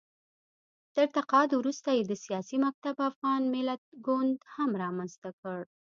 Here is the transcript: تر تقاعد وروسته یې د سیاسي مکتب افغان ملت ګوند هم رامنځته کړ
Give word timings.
تر 0.95 1.07
تقاعد 1.17 1.51
وروسته 1.55 1.89
یې 1.97 2.03
د 2.07 2.13
سیاسي 2.25 2.57
مکتب 2.65 2.95
افغان 3.09 3.41
ملت 3.55 3.81
ګوند 4.07 4.37
هم 4.55 4.69
رامنځته 4.83 5.29
کړ 5.41 5.59